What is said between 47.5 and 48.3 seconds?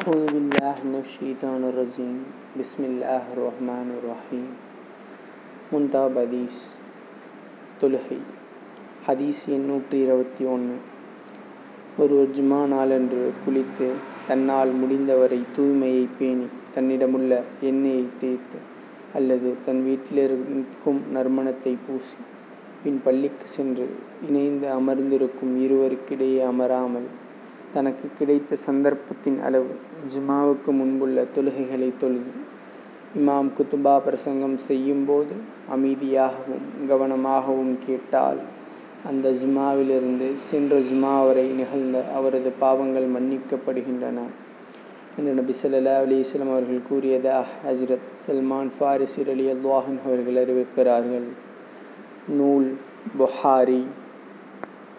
ஹஜ்ரத்